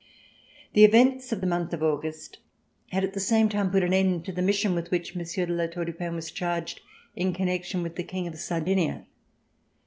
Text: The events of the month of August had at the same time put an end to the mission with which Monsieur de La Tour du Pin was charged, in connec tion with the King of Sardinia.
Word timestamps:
The 0.73 0.83
events 0.83 1.31
of 1.31 1.41
the 1.41 1.45
month 1.45 1.73
of 1.73 1.83
August 1.83 2.39
had 2.89 3.03
at 3.03 3.13
the 3.13 3.19
same 3.19 3.49
time 3.49 3.69
put 3.69 3.83
an 3.83 3.93
end 3.93 4.25
to 4.25 4.31
the 4.31 4.41
mission 4.41 4.73
with 4.73 4.89
which 4.89 5.13
Monsieur 5.15 5.45
de 5.45 5.53
La 5.53 5.67
Tour 5.67 5.85
du 5.85 5.93
Pin 5.93 6.15
was 6.15 6.31
charged, 6.31 6.81
in 7.15 7.33
connec 7.33 7.63
tion 7.65 7.83
with 7.83 7.97
the 7.97 8.03
King 8.03 8.25
of 8.25 8.35
Sardinia. 8.39 9.05